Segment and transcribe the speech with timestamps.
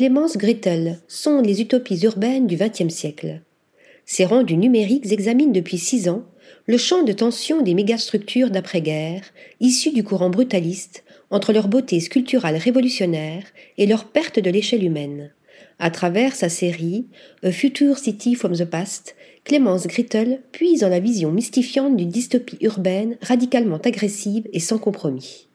[0.00, 3.42] Clémence Gretel sont les utopies urbaines du XXe siècle.
[4.06, 6.24] Ses rendus numériques examinent depuis six ans
[6.64, 9.20] le champ de tension des mégastructures d'après-guerre,
[9.60, 13.42] issues du courant brutaliste, entre leur beauté sculpturale révolutionnaire
[13.76, 15.34] et leur perte de l'échelle humaine.
[15.78, 17.04] À travers sa série
[17.42, 19.14] A Future City from the Past,
[19.44, 25.48] Clémence Grittel puise dans la vision mystifiante d'une dystopie urbaine radicalement agressive et sans compromis.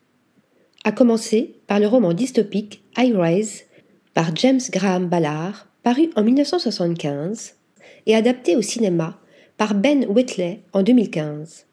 [0.84, 3.64] A commencer par le roman dystopique I Rise
[4.16, 7.56] par James Graham Ballard, paru en 1975
[8.08, 9.20] et adapté au cinéma
[9.58, 11.66] par Ben Whitley en 2015.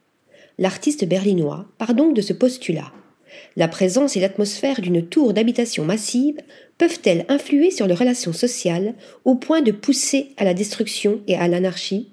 [0.59, 2.93] L'artiste berlinois part donc de ce postulat.
[3.55, 6.37] La présence et l'atmosphère d'une tour d'habitation massive
[6.79, 11.47] peuvent-elles influer sur les relations sociales au point de pousser à la destruction et à
[11.47, 12.11] l'anarchie?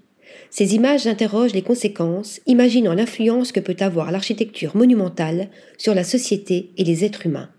[0.51, 5.49] Ces images interrogent les conséquences, imaginant l'influence que peut avoir l'architecture monumentale
[5.79, 7.49] sur la société et les êtres humains.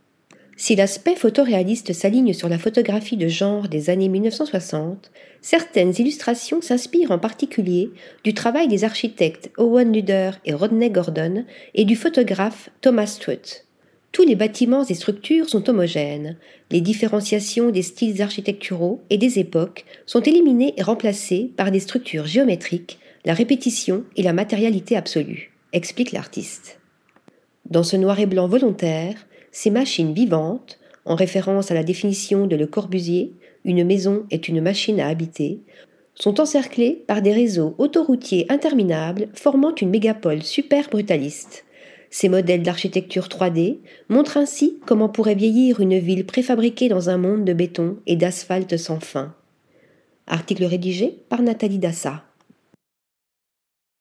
[0.62, 5.10] Si l'aspect photoréaliste s'aligne sur la photographie de genre des années 1960,
[5.40, 7.88] certaines illustrations s'inspirent en particulier
[8.24, 13.64] du travail des architectes Owen Luder et Rodney Gordon et du photographe Thomas Strutt.
[14.12, 16.36] Tous les bâtiments et structures sont homogènes.
[16.70, 22.26] Les différenciations des styles architecturaux et des époques sont éliminées et remplacées par des structures
[22.26, 26.78] géométriques, la répétition et la matérialité absolue, explique l'artiste.
[27.70, 29.14] Dans ce noir et blanc volontaire,
[29.52, 33.32] ces machines vivantes, en référence à la définition de Le Corbusier,
[33.64, 35.60] une maison est une machine à habiter,
[36.14, 41.64] sont encerclées par des réseaux autoroutiers interminables formant une mégapole super brutaliste.
[42.10, 43.78] Ces modèles d'architecture 3D
[44.08, 48.76] montrent ainsi comment pourrait vieillir une ville préfabriquée dans un monde de béton et d'asphalte
[48.76, 49.34] sans fin.
[50.26, 52.24] Article rédigé par Nathalie Dassa.